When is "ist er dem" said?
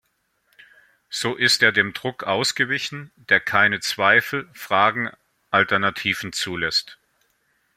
1.35-1.93